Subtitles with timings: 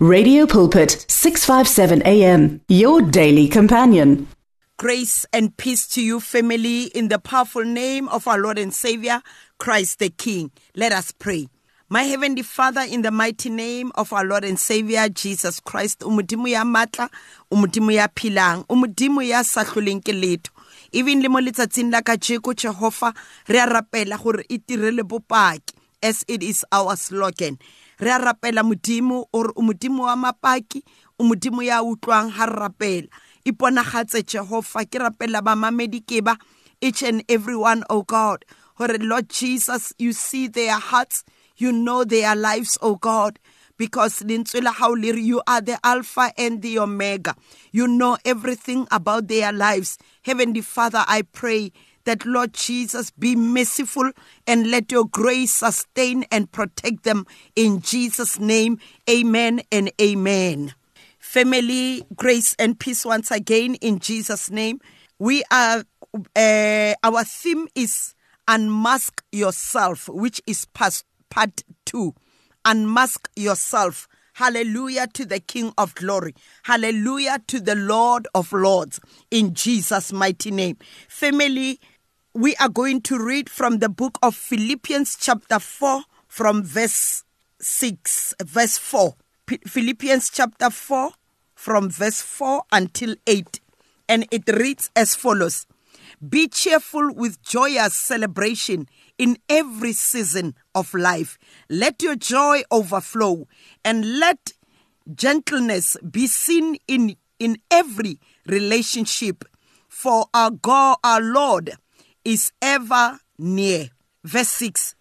[0.00, 4.28] Radio Pulpit 657 AM your daily companion.
[4.76, 9.20] Grace and peace to you, family, in the powerful name of our Lord and Savior,
[9.58, 10.52] Christ the King.
[10.76, 11.48] Let us pray.
[11.88, 16.48] My Heavenly Father, in the mighty name of our Lord and Savior, Jesus Christ, umudimo
[16.48, 17.10] ya matla,
[17.50, 19.42] umudimo ya pilang, umudimo ya.
[20.92, 23.12] Even le mo letsatsing la kajeko Jehova,
[23.48, 27.58] re rapela gore e tirele bopaki as it is our slogan.
[28.00, 30.82] Re a rapela modimo or o modimo wa mapaki,
[31.18, 33.08] o modimo ya utlwang ha re rapela.
[33.44, 36.36] Iponagatse Jehova, ke rapela bamamedi ke ba
[36.80, 38.44] each and every one, oh God.
[38.76, 41.24] Hore Lord Jesus, you see their hearts,
[41.56, 43.38] you know their lives, oh God
[43.78, 47.34] because you are the Alpha and the Omega.
[47.70, 49.96] You know everything about their lives.
[50.22, 51.72] Heavenly Father, I pray
[52.08, 54.10] that Lord Jesus be merciful
[54.46, 58.78] and let your grace sustain and protect them in Jesus' name.
[59.10, 60.72] Amen and amen.
[61.18, 64.80] Family, grace and peace once again in Jesus' name.
[65.18, 65.84] We are,
[66.34, 68.14] uh, our theme is
[68.48, 72.14] Unmask Yourself, which is past, part two.
[72.64, 74.08] Unmask Yourself.
[74.38, 76.32] Hallelujah to the King of glory.
[76.62, 79.00] Hallelujah to the Lord of lords.
[79.32, 80.76] In Jesus' mighty name.
[81.08, 81.80] Family,
[82.38, 87.24] we are going to read from the book of Philippians, chapter 4, from verse
[87.60, 89.16] 6, verse 4.
[89.44, 91.10] P- Philippians chapter 4,
[91.56, 93.58] from verse 4 until 8.
[94.08, 95.66] And it reads as follows
[96.28, 98.86] Be cheerful with joyous celebration
[99.18, 101.40] in every season of life.
[101.68, 103.48] Let your joy overflow
[103.84, 104.52] and let
[105.12, 109.44] gentleness be seen in, in every relationship.
[109.88, 111.72] For our God, our Lord,
[112.28, 113.88] is ever near.
[114.22, 114.94] Verse 6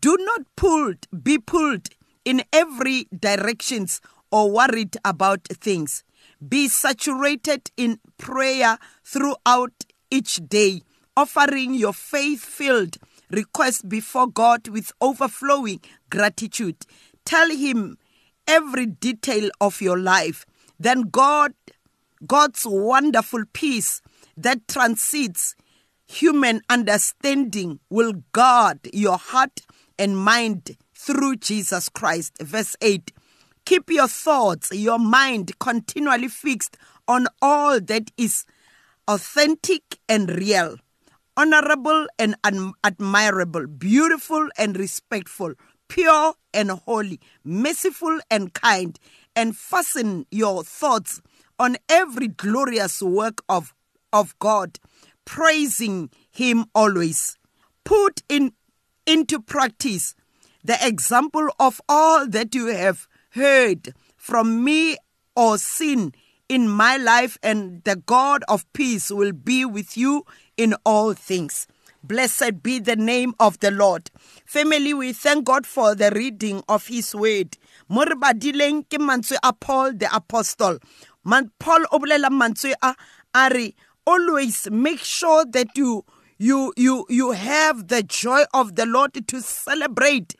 [0.00, 1.88] Do not pulled, be pulled
[2.22, 6.04] in every directions or worried about things.
[6.46, 10.82] Be saturated in prayer throughout each day,
[11.16, 12.98] offering your faith filled
[13.30, 15.80] request before God with overflowing
[16.10, 16.76] gratitude.
[17.24, 17.96] Tell Him
[18.46, 20.44] every detail of your life.
[20.78, 21.54] Then God,
[22.26, 24.02] God's wonderful peace
[24.36, 25.56] that transcends
[26.06, 29.60] human understanding will guard your heart
[29.98, 32.34] and mind through Jesus Christ.
[32.40, 33.12] Verse 8
[33.64, 36.76] Keep your thoughts, your mind continually fixed
[37.08, 38.44] on all that is
[39.08, 40.76] authentic and real,
[41.36, 42.36] honorable and
[42.84, 45.54] admirable, beautiful and respectful,
[45.88, 49.00] pure and holy, merciful and kind,
[49.34, 51.20] and fasten your thoughts
[51.58, 53.74] on every glorious work of,
[54.12, 54.78] of God
[55.26, 57.36] praising him always.
[57.84, 58.52] Put in
[59.06, 60.14] into practice
[60.64, 64.96] the example of all that you have heard from me
[65.36, 66.12] or seen
[66.48, 70.24] in my life, and the God of peace will be with you
[70.56, 71.66] in all things.
[72.02, 74.10] Blessed be the name of the Lord.
[74.44, 77.58] Family, we thank God for the reading of His word.
[77.88, 78.06] Paul
[79.92, 80.78] the apostle.
[81.24, 82.94] Man, Paul o mantswe a
[84.06, 86.04] always make sure that you
[86.38, 90.34] you you you have the joy of the Lord to celebrate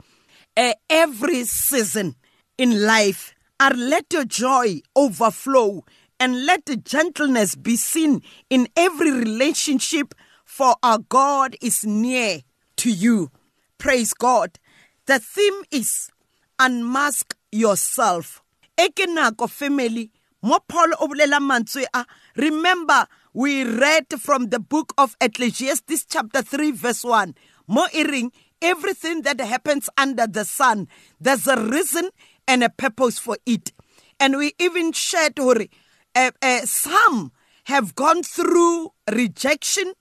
[0.56, 2.14] uh, every season
[2.58, 3.34] in life.
[3.58, 5.82] And let your joy overflow
[6.20, 12.40] and let the gentleness be seen in every relationship, for our God is near
[12.76, 13.30] to you.
[13.78, 14.58] Praise God.
[15.06, 16.10] The theme is
[16.58, 18.42] unmask yourself.
[18.78, 20.10] Ekenako family,
[20.42, 22.06] mo Paul obulela
[22.36, 23.06] remember
[23.36, 27.34] we read from the book of Ecclesiastes, chapter 3, verse 1.
[27.66, 28.32] More earring,
[28.62, 30.88] everything that happens under the sun,
[31.20, 32.08] there's a reason
[32.48, 33.72] and a purpose for it.
[34.18, 37.30] And we even shared, uh, uh, some
[37.64, 39.92] have gone through rejection,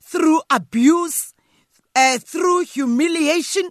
[0.00, 1.34] through abuse,
[1.96, 3.70] uh, through humiliation.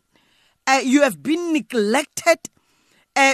[0.83, 2.39] You have been neglected.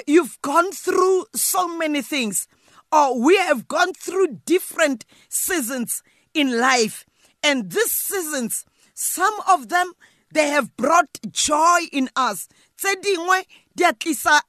[0.06, 2.48] You've gone through so many things
[2.91, 6.03] or we have gone through different seasons
[6.33, 7.05] in life.
[7.43, 9.93] And these seasons, some of them,
[10.33, 12.47] they have brought joy in us.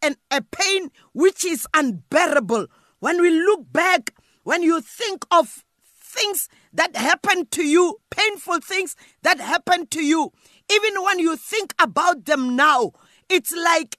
[0.03, 2.67] And a pain which is unbearable.
[3.01, 8.97] When we look back, when you think of things that happened to you, painful things
[9.23, 10.33] that happened to you,
[10.73, 12.93] even when you think about them now,
[13.29, 13.99] it's like,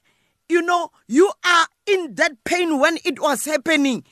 [0.49, 4.03] you know, you are in that pain when it was happening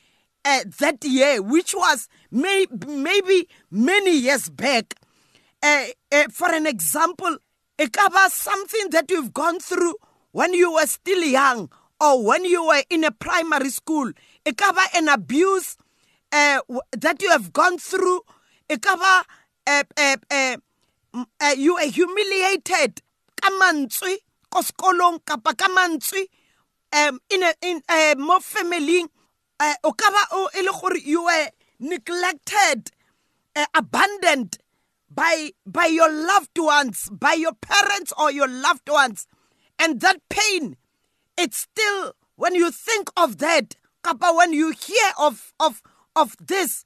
[0.46, 4.96] uh, that year, which was may, maybe many years back.
[5.64, 7.38] Uh, uh, for an example,
[7.78, 9.96] it covers something that you've gone through
[10.32, 14.12] when you were still young or when you were in a primary school.
[14.58, 15.78] Ka ba an abuse
[16.32, 16.60] uh,
[16.98, 18.22] that you have gone through.
[18.82, 19.24] Ka ba
[19.68, 19.84] uh,
[21.14, 23.02] uh, you are humiliated
[23.42, 24.18] ka mantswe
[24.50, 25.54] ko sekolong kapa
[26.94, 29.06] um in a, in uh, mo family
[29.84, 31.48] o ka ba o e le gore you were
[31.80, 32.92] neglected
[33.56, 34.58] uh, abandoned
[35.10, 39.28] by by your loved ones by your parents or your loved ones.
[39.78, 40.78] And that pain
[41.38, 45.82] it's still when you think of that kapa when you hear of of
[46.16, 46.86] of this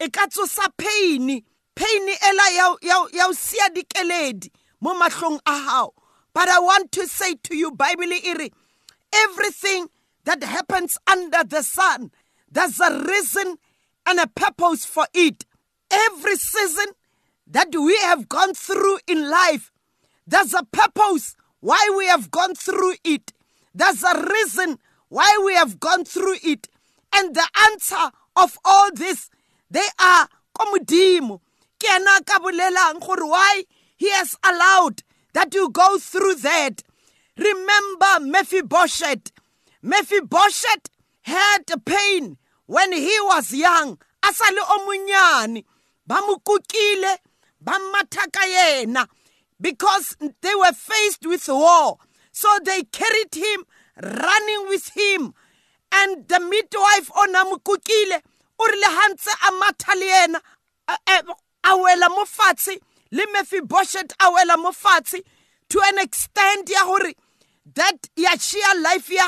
[0.00, 1.42] e ka tsosa pain
[1.74, 5.92] pain ela ya ya ya sia dikeledi mo mahlong a hao.
[6.34, 8.52] But i want to say to you bible iri
[9.12, 9.88] everything
[10.24, 12.10] that happens under the sun.
[12.50, 13.56] There's a reason
[14.06, 15.44] and a purpose for it.
[15.90, 16.86] Every season
[17.46, 19.72] that we have gone through in life
[20.26, 23.32] there's a purpose why we have gone through it.
[23.74, 24.78] There's a reason
[25.08, 26.68] why we have gone through it.
[27.12, 29.30] And the answer of all this
[29.70, 30.28] they are
[33.20, 33.64] why
[33.96, 35.02] he has allowed
[35.32, 36.82] that you go through that?
[37.36, 39.32] Remember mephibosheth
[39.82, 40.88] mephibosheth
[41.22, 43.98] had pain when he was young.
[44.22, 45.64] A sa le o monyane
[46.06, 47.16] ba mo kukile
[47.60, 49.06] ba mathaka yena
[49.60, 51.98] because they were faced with war.
[52.32, 53.64] So they carried him
[54.00, 55.34] running with him.
[55.92, 58.22] And the midwife ona mokukile
[58.58, 60.40] o rile hantse a matha le yena
[61.64, 62.78] a wela mo fatshe
[63.10, 63.26] le
[65.68, 67.14] to an extent ya gore
[67.74, 69.22] that ya share life ya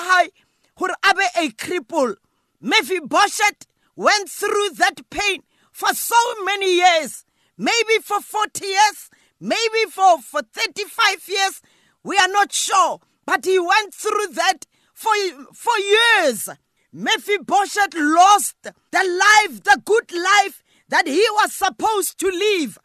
[0.77, 2.17] gore a a cripple.
[2.61, 3.67] Mephibosheth
[3.97, 5.43] went through that pain
[5.73, 7.25] for so many years.
[7.57, 9.11] Maybe for 40 years
[9.45, 11.63] maybe for, for 35 years.
[12.03, 13.01] We are not sure.
[13.27, 15.13] But he went through that for,
[15.53, 16.49] for years.
[16.93, 22.79] Mephibosheth lost the life, the good life that he was supposed to live.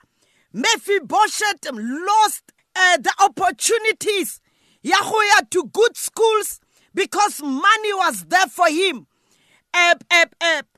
[0.53, 2.44] Mephibosheth lost
[2.75, 4.41] uh, the opportunities.
[4.83, 6.59] Yahoya to good schools
[6.94, 9.07] because money was there for him.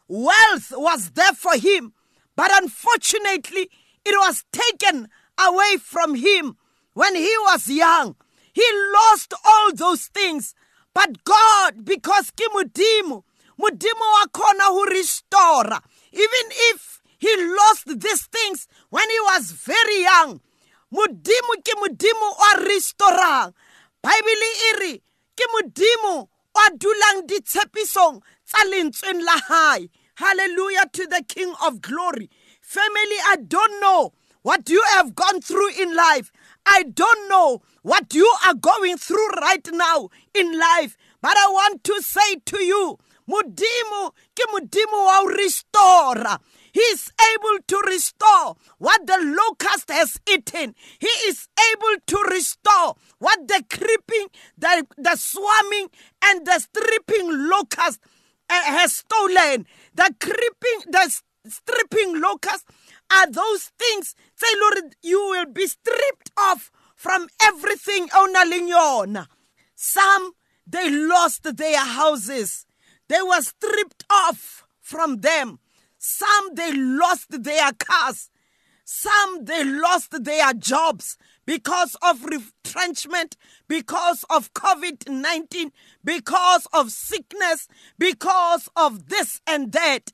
[0.08, 1.94] Wealth was there for him.
[2.36, 3.70] But unfortunately,
[4.06, 5.08] it was taken
[5.40, 6.58] away from him
[6.94, 8.16] when he was young.
[8.54, 8.64] He
[8.94, 10.54] lost all those things.
[10.94, 13.24] But God, because Kimudimu,
[13.60, 15.80] modimo wa who restore.
[16.12, 20.42] Even if he lost these things when he was very young,
[20.94, 23.54] modimo Kimudimu wa restorang.
[24.02, 25.04] Bible iri
[25.42, 29.90] ke modimo wa dulang ditshepisong tsa lentsweng la hae.
[30.16, 32.30] Hallelujah to the King of Glory.
[32.62, 36.32] Family, I don't know what you have gone through in life.
[36.66, 41.84] I don't know what you are going through right now in life, but I want
[41.86, 43.00] to say to you,
[43.30, 46.38] Mudimu ke mudimu wa restore.
[46.74, 50.74] He is able to restore what the locust has eaten.
[51.00, 54.28] He is able to restore what the creeping,
[54.58, 55.90] the, the swarming,
[56.24, 58.00] and the stripping locust
[58.50, 59.66] uh, has stolen.
[59.94, 62.66] The creeping, the stripping locust
[63.14, 64.16] are those things.
[64.36, 69.28] Say, Lord, you will be stripped off from everything ona
[69.76, 70.32] Some
[70.68, 72.66] they lost their houses.
[73.12, 75.60] They were stripped off from them.
[75.98, 78.30] Some they lost their cars.
[78.86, 83.36] Some they lost their jobs because of retrenchment,
[83.68, 85.74] because of COVID 19,
[86.06, 87.68] because of sickness,
[88.00, 90.12] because of this and that.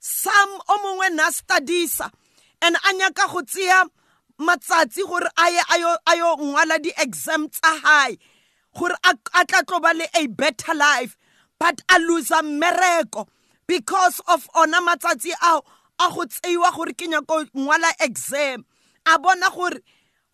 [0.00, 2.10] Some omongwe na studisa
[2.60, 3.84] and anyaka go tseya
[4.40, 8.18] matsatsi gore a ye ngwala di-exam tsa hae
[8.76, 9.14] gore a
[10.16, 11.16] a better life
[11.60, 13.28] but I lose a mmereko
[13.66, 15.62] because of ona matsatsi ao
[16.00, 18.64] a go tseiwa gore ke nyako ngwala exam.
[19.06, 19.80] A bona gore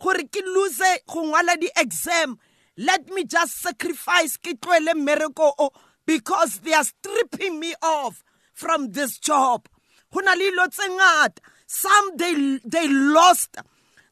[0.00, 2.38] gore ke lose go ngwala di-exam.
[2.78, 5.70] Let me just sacrifice ke tloele mmereko o
[6.06, 8.22] because they are stripping me off
[8.54, 9.68] from this job.
[10.12, 11.30] Go na le
[11.66, 13.56] some they, they lost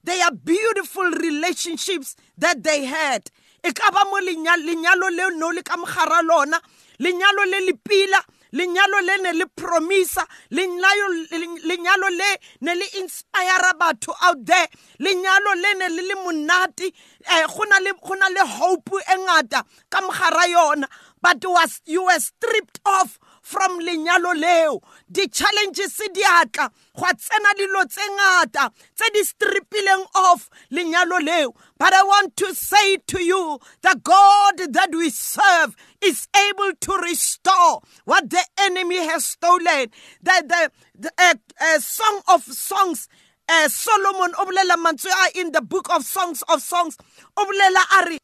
[0.02, 3.30] they are beautiful relationships that they had.
[3.64, 6.60] E ka ba mo lenyalo le no le ka mogara lona
[7.04, 8.20] lenyalo le le pila
[8.52, 12.28] lenyalo le ne le promisa lenyalo le
[12.60, 14.68] ne le inspire batho out there
[14.98, 19.16] lenyalo le ne le le monate eh go na le go na le hope e
[19.24, 20.88] ngata ka mogara yona.
[21.24, 24.80] But was you were stripped off from lenyalo leo
[25.12, 31.54] di-challenges di atla go tsena dilo tse ngata tse di stripileng off lenyalo leo.
[31.78, 36.92] But i want to say to you the god that we serve is able to
[37.04, 39.90] restore what the enemy has stolen.
[40.22, 43.08] The, the, the uh, uh, song of songs
[43.46, 46.96] uh, solomon o bolela in the book of songs of songs
[47.36, 48.18] o bolela a re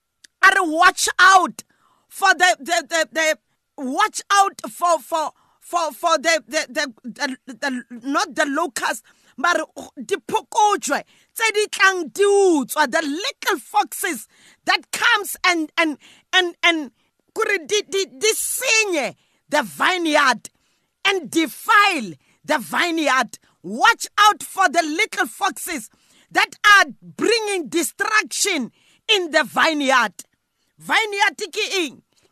[0.62, 1.62] watch out
[2.08, 3.38] for the the the, the
[3.80, 9.02] watch out for for for for the the the, the, the not the locusts
[9.38, 9.56] but
[10.06, 11.04] di utswa
[12.90, 14.28] the little foxes
[14.64, 15.98] that comes and and
[16.32, 16.90] and and
[17.34, 17.82] kore di
[19.48, 20.50] the vineyard
[21.04, 22.12] and defile
[22.44, 23.38] the vineyard.
[23.62, 25.90] Watch out for the little foxes
[26.30, 28.72] that are bringing destruction
[29.08, 30.14] in the vineyard.
[30.78, 31.36] Vineyard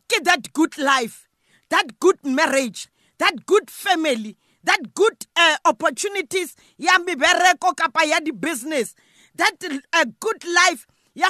[0.09, 1.28] ke that good life
[1.69, 8.31] that good marriage that good family that good uh, opportunities ya mebereko kapa ya di
[8.31, 8.95] business
[9.35, 9.55] that
[9.93, 10.85] uh, good life
[11.15, 11.27] ya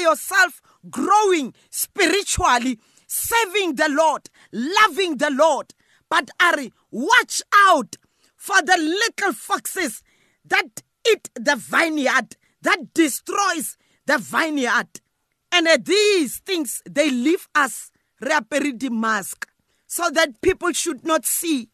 [0.00, 5.74] yourself growing spiritually serving the lord loving the lord.
[6.10, 7.96] But Ari, watch out
[8.36, 10.02] for the little foxes
[10.44, 13.76] that eat the vineyard that destroys
[14.06, 15.00] the vineyard.
[15.52, 17.90] And uh, these things they leave us
[18.20, 19.46] re apere di-mask
[19.88, 21.70] so that people should not see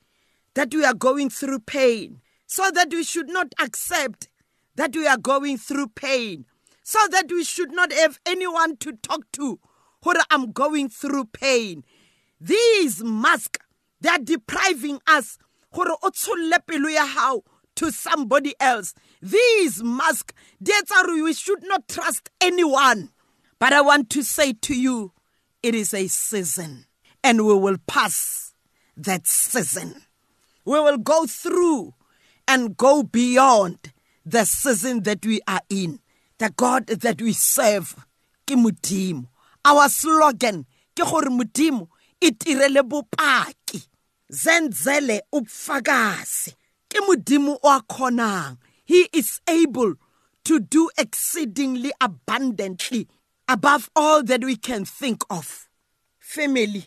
[0.55, 4.29] that we are going through pain, so that we should not accept
[4.77, 6.47] that we are going through pain,
[6.83, 9.59] so that we should not have anyone to talk to
[10.05, 11.83] who I'm going through pain.
[12.41, 13.59] These masks,
[14.01, 15.39] they are depriving us
[17.77, 18.95] to somebody else.
[19.21, 23.11] These masks, we should not trust anyone.
[23.59, 25.13] But I want to say to you,
[25.63, 26.85] it is a season
[27.25, 28.53] and we will pass
[28.97, 29.95] that season.
[30.65, 31.95] We will go through
[32.47, 33.79] and go beyond
[34.25, 36.01] the season that we are in.
[36.39, 37.95] The God that we serve,
[38.47, 39.27] ke modimo.
[39.65, 41.89] Our slogan, ke gore modimo
[42.21, 43.87] e tirele bopaki.
[44.31, 45.21] Zenzele.
[46.91, 48.57] Ke modimo o.
[48.85, 49.95] He is able
[50.45, 53.09] to do exceedingly abundantly
[53.49, 55.69] above all that we can think of.
[56.19, 56.87] Family,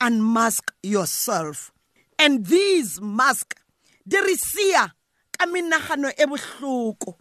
[0.00, 1.72] unmask yourself.
[2.18, 3.54] And these mask
[4.06, 4.92] di re sia
[5.38, 7.14] ka menagano e bohloko.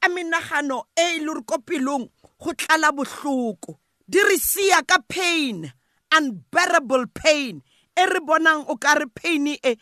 [0.00, 2.08] Ka menagano e le re ko pelong
[2.38, 3.78] go tlala bohloko.
[4.08, 5.72] Di re sia ka pain
[6.14, 7.62] unbearable pain.
[7.96, 9.76] E re bonang o ka re pain e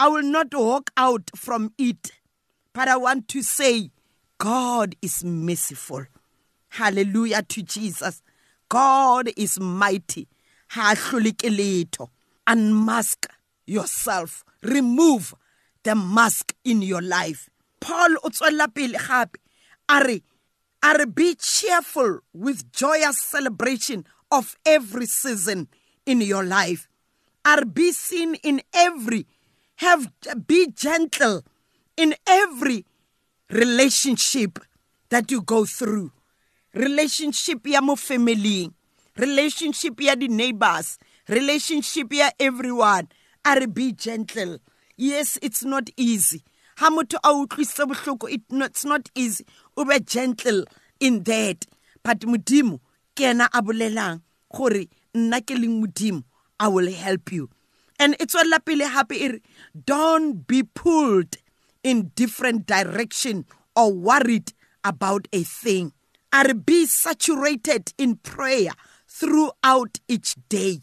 [0.00, 2.12] i will not walk out from it.
[2.72, 3.90] But i want to say
[4.38, 6.06] god is merciful.
[6.68, 8.22] Hallelujah to jesus.
[8.68, 10.28] God is mighty
[10.68, 12.08] ha letho.
[12.46, 13.26] Unmask
[13.66, 14.44] yourself.
[14.62, 15.34] Remove
[15.82, 17.48] the mask in your life.
[17.80, 19.36] Paul o tswela pele gape.
[19.88, 20.20] Are
[20.82, 25.68] are be cheerful with joyous celebration of every season
[26.06, 26.88] in your life.
[27.44, 29.26] Are be seen in every
[29.76, 30.10] have
[30.46, 31.42] be gentle
[31.96, 32.84] in every
[33.50, 34.58] relationship
[35.08, 36.12] that you go through.
[36.74, 38.70] Relationship ya mo family
[39.18, 40.98] relationship ya the neighbors
[41.28, 43.08] relationship ya everyone.
[43.44, 44.58] Are be gentle.
[44.96, 46.42] Yes it's not easy.
[46.76, 49.44] Ha motho a utlwisa bohloko it's not easy.
[49.76, 50.64] O be gentle
[51.00, 51.66] in that.
[52.02, 52.80] But modimo
[53.14, 54.22] ke ena a bolelang
[54.54, 56.24] gore nna ke leng modimo
[56.60, 57.50] i will help you.
[57.98, 59.40] And e tswela pele hape e re
[59.84, 61.36] don't be pulled
[61.82, 64.52] in different direction or worried
[64.84, 65.92] about a thing.
[66.32, 68.72] Are be saturated in prayer
[69.18, 70.80] throughout each day,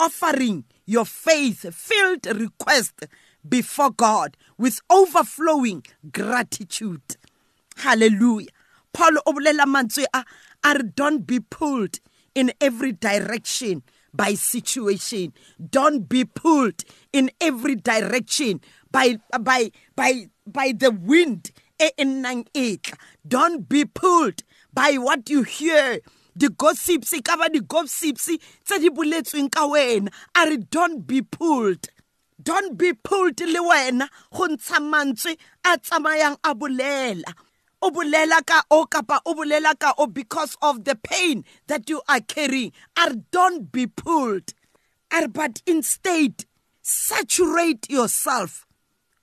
[0.00, 3.06] offering your faith filled request
[3.48, 7.16] before God with overflowing gratitude.
[7.76, 8.48] Hallelujah.
[8.92, 10.24] Paul obulela mantswe a
[10.64, 12.00] are don't be pulled
[12.34, 13.82] in every direction
[14.12, 15.32] by situation.
[15.70, 16.82] Don't be pulled
[17.12, 21.52] in every direction by by by by the wind.
[23.28, 24.42] Don't be pulled
[24.74, 26.00] by what you hear
[26.38, 30.10] di-gossips ka ba di-gossips tse di boletsweng ka wena.
[30.38, 31.90] A re don't be pulled.
[32.38, 35.34] Don't be pulled le wena go ntsha mantswe
[35.66, 37.34] a tsamayang a bolela.
[37.82, 42.00] O bolela ka o kapa o bolela ka o because of the pain that you
[42.08, 42.72] are carrying.
[42.96, 44.54] Are don't be pulled.
[45.10, 46.44] Are but instead
[46.82, 48.66] saturate yourself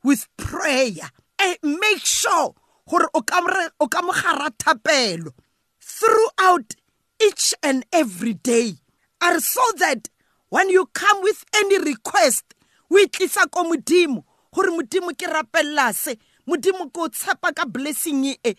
[0.04, 2.54] with prayer and make sure
[2.90, 5.32] gore o ka mo thapelo
[5.80, 6.76] throughout
[7.22, 8.76] each and every day
[9.22, 10.10] are so that
[10.50, 12.44] when you come with any request
[12.92, 16.18] o e tlisa ko modimo gore modimo ke rapelela se
[16.48, 18.54] modimo ke o tshepa ka blessing e e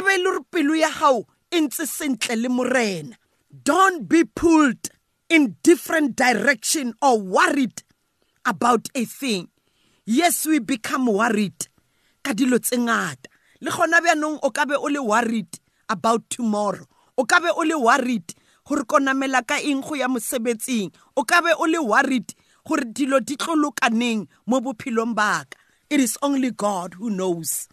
[0.00, 3.16] be e le gore pelo ya gago e ntse sentle le morena.
[3.64, 4.90] Don't be pulled
[5.28, 7.82] in different direction or worried
[8.44, 9.48] about a thing.
[10.04, 11.68] Yes we become worried
[12.22, 13.28] ka dilo tse ngata.
[13.60, 16.86] Le gona bjanong o ka be o le worried about tomorrow.
[17.18, 18.34] O ka be o le worried
[18.64, 20.92] gore konamela ka eng go ya mosebetsing?
[21.16, 22.32] O ka o le worried
[22.64, 25.58] gore dilo di tlo lokaneng mo bophelong baka
[25.90, 27.68] it is only god who knows.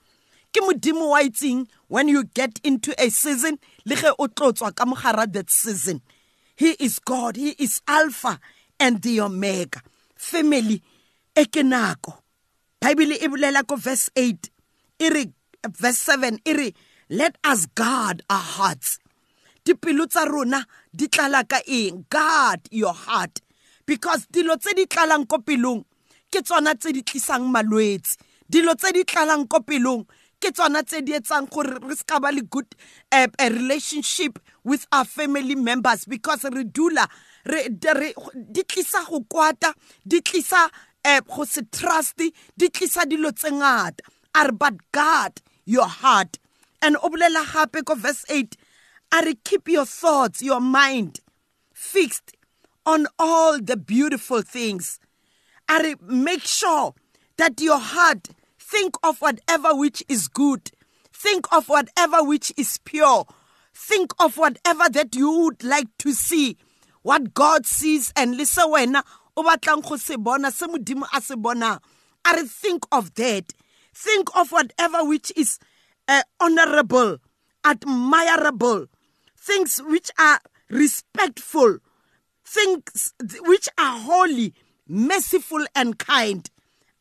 [0.54, 4.86] Ke modimo wa itseng when you get into a season le ge o tlotswa ka
[4.86, 6.02] mogara that season
[6.56, 8.40] he is god he is alpha
[8.80, 9.82] and the omega.
[10.16, 10.82] Family
[11.36, 12.18] e ke nako.
[12.82, 14.50] Bible e bolela ko verse 8
[15.00, 15.26] e re
[15.70, 16.74] verse 7 e re
[17.10, 18.98] let us guard our hearts
[19.66, 22.06] dipelo tsa rona di tlala ka eng?
[22.10, 23.42] Guard your heart.
[23.86, 25.84] Because dilo tse di tlalang ko pelong
[26.32, 28.18] ke tsona tse di tlisang malwetse.
[28.50, 30.06] Dilo tse di tlalang ko pelong
[30.40, 32.66] ke tsona tse di etsang gore re ska ba le good
[33.12, 36.06] uh, a relationship with our family members.
[36.06, 37.08] Because re dula
[37.46, 39.74] re, di tlisa go kwata
[40.06, 40.70] di tlisa
[41.06, 44.02] uh, go se trust di tlisa dilo tse ngata.
[44.36, 46.38] Are but god your heart.
[46.82, 48.58] And o bolela gape ko verse 8
[49.14, 51.20] are keep your thoughts your mind
[51.74, 52.36] fixed
[52.86, 55.00] on all the beautiful things.
[55.68, 56.94] And make sure
[57.38, 60.72] that your heart think of whatever which is good.
[61.12, 63.26] Think of whatever which is pure.
[63.74, 66.58] Think of whatever that you would like to see.
[67.02, 70.16] What God sees and listen when o batlang go se
[72.28, 73.54] a think of that.
[73.94, 75.60] Think of whatever which is
[76.08, 77.18] uh, honorable,
[77.64, 78.88] admirable,
[79.46, 81.78] things which are respectful,
[82.44, 84.54] things which are holy,
[84.88, 86.50] merciful, and kind.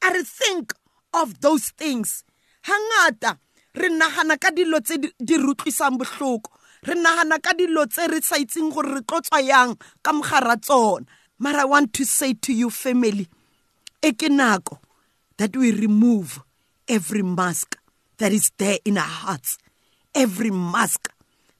[0.02, 0.74] I think
[1.12, 2.24] of those things.
[2.66, 3.38] Hangata,
[3.74, 6.50] re nagana ka dilo tse di rutlisang botlhoko
[6.86, 6.94] re
[7.42, 11.04] ka dilo tse re sa itseng gore re tlo yang ka mogara tsona
[11.42, 13.26] i want to say to you family
[14.02, 14.78] e ke nako
[15.38, 16.40] that we remove
[16.86, 17.76] every mask
[18.18, 19.58] that is there in our hearts
[20.14, 21.10] every mask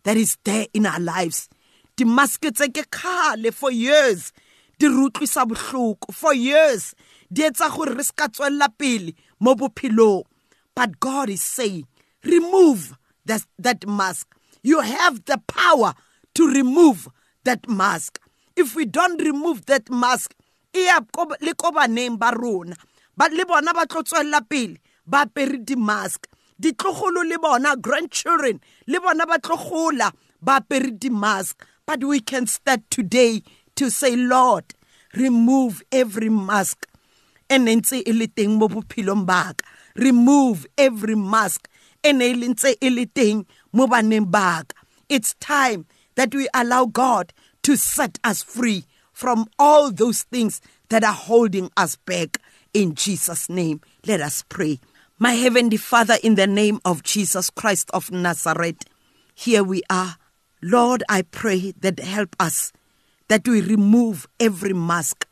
[0.05, 1.49] that is there in our lives.
[1.97, 4.33] Dimaske tse ke kgale for years
[4.79, 6.95] di rutlwisa botlhoko for years
[7.33, 9.55] di etsa gore re se ka tswelela pele mo
[10.75, 11.87] but god is saying
[12.25, 14.35] remove that, that mask.
[14.63, 15.95] You have the power
[16.35, 17.09] to remove
[17.45, 18.19] that mask.
[18.57, 20.35] If we don't remove that mask
[20.75, 21.01] e ya
[21.41, 22.77] le ko baneng ba rona.
[23.31, 26.27] Le bona ba tlo tswelela pele ba apere di-mask
[26.65, 29.57] ditlogolo le bona grandchildren le bona ba tlo
[30.41, 33.43] ba apere di-mask but we can start today
[33.77, 34.75] to say, Lord,
[35.15, 36.87] remove every mask.
[37.51, 39.65] And then say anything mo bophelong baka.
[39.97, 41.69] Remove every mask.
[42.03, 44.75] And then say anything mo baneng baka.
[45.09, 47.33] It's time that we allow God
[47.65, 52.39] to set us free from all those things that are holding us back.
[52.73, 54.81] In Jesus' name, let us pray.
[55.17, 58.83] My Heavenly Father, in the name of Jesus Christ of Nazareth,
[59.33, 60.17] here we are
[60.61, 62.73] Lord, I pray that help us
[63.29, 65.29] that we remove every mask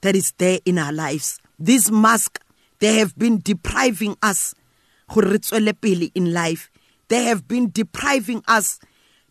[0.00, 1.38] that is there in our lives.
[1.58, 2.40] These masks,
[2.78, 4.54] they have been depriving us
[5.14, 6.70] in life.
[7.08, 8.78] They have been depriving us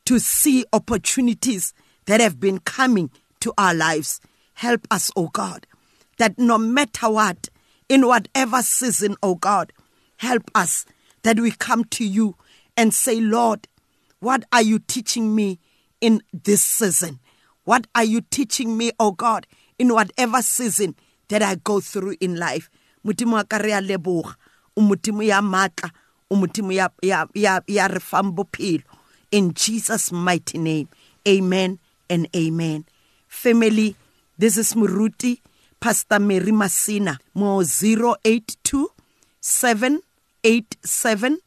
[0.06, 1.74] to see opportunities
[2.06, 4.22] that have been coming to our lives.
[4.54, 5.65] Help us, O oh God,
[6.20, 7.50] that no matter what,
[7.89, 9.74] in whatever season, O oh God,
[10.17, 10.86] help us
[11.23, 12.36] that we come to you
[12.78, 13.67] and say, Lord,
[14.19, 15.60] what are you teaching me
[16.01, 17.19] in this season?
[17.63, 19.47] What are you teaching me, oh God,
[19.80, 20.95] in whatever season
[21.30, 22.69] that I go through in life?
[23.06, 24.36] Modimo ka leboga
[26.71, 28.80] ya ya ya ya
[29.32, 30.88] in Jesus mighty name
[31.28, 32.86] amen and amen
[33.28, 33.95] family
[34.38, 35.39] this is Muruti
[35.80, 38.95] Pastor Mary Masina mo 082
[39.46, 41.40] 787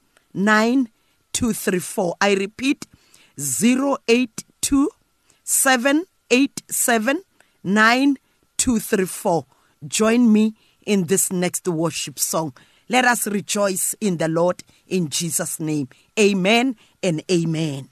[1.33, 2.15] 234.
[2.21, 2.87] I repeat
[3.41, 4.89] zero eight two
[5.43, 7.23] seven eight seven
[7.65, 8.17] nine
[8.57, 9.47] two three four.
[9.87, 10.55] Join me
[10.87, 12.53] in this next worship song.
[12.89, 15.89] Let us rejoice in the Lord in Jesus' name.
[16.19, 17.89] Amen and amen.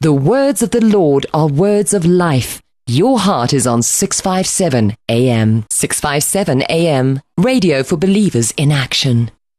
[0.00, 2.60] The words of the Lord are words of life.
[2.86, 5.64] Your heart is on 657 AM.
[5.70, 7.20] 657 AM.
[7.36, 9.30] Radio for believers in action.